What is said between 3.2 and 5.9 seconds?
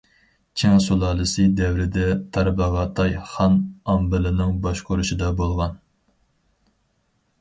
خان ئامبىلىنىڭ باشقۇرۇشىدا بولغان.